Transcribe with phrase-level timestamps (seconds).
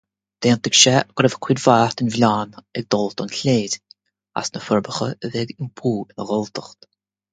[0.43, 3.73] D'aontaigh sé go raibh cuid mhaith den mhilleán ag dul don chléir
[4.43, 6.79] as na Forbacha a bheith ag iompú ina Ghalltacht.